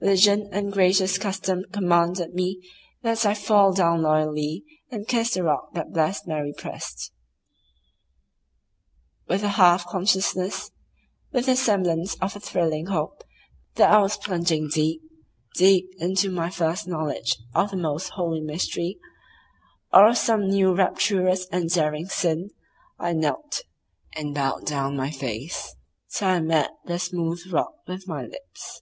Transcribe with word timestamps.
Religion 0.00 0.48
and 0.52 0.72
gracious 0.72 1.18
custom 1.18 1.62
commanded 1.70 2.32
me 2.32 2.62
that 3.02 3.26
I 3.26 3.34
fall 3.34 3.74
down 3.74 4.00
loyally 4.00 4.64
and 4.90 5.06
kiss 5.06 5.34
the 5.34 5.42
rock 5.42 5.74
that 5.74 5.92
blessed 5.92 6.26
Mary 6.26 6.54
pressed. 6.56 7.12
With 9.28 9.42
a 9.42 9.50
half 9.60 9.84
consciousness, 9.86 10.70
with 11.30 11.44
the 11.44 11.56
semblance 11.56 12.14
of 12.22 12.34
a 12.34 12.40
thrilling 12.40 12.86
hope 12.86 13.22
that 13.74 13.90
I 13.90 13.98
was 13.98 14.16
plunging 14.16 14.70
deep, 14.72 15.02
deep 15.56 15.90
into 15.98 16.30
my 16.30 16.48
first 16.48 16.88
knowledge 16.88 17.36
of 17.54 17.68
some 17.68 17.82
most 17.82 18.08
holy 18.12 18.40
mystery, 18.40 18.98
or 19.92 20.08
of 20.08 20.16
some 20.16 20.48
new 20.48 20.74
rapturous 20.74 21.46
and 21.52 21.68
daring 21.68 22.06
sin, 22.06 22.48
I 22.98 23.12
knelt, 23.12 23.60
and 24.14 24.34
bowed 24.34 24.64
down 24.64 24.96
my 24.96 25.10
face 25.10 25.74
till 26.14 26.28
I 26.28 26.40
met 26.40 26.70
the 26.86 26.98
smooth 26.98 27.42
rock 27.52 27.74
with 27.86 28.08
my 28.08 28.22
lips. 28.22 28.80